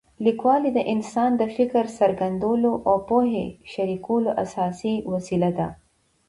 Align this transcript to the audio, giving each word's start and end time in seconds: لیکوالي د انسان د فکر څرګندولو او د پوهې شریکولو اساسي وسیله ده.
لیکوالي 0.25 0.69
د 0.73 0.79
انسان 0.93 1.31
د 1.37 1.43
فکر 1.55 1.83
څرګندولو 1.99 2.71
او 2.89 2.95
د 2.99 3.03
پوهې 3.09 3.45
شریکولو 3.71 4.29
اساسي 4.43 4.95
وسیله 5.11 5.49
ده. 5.57 5.67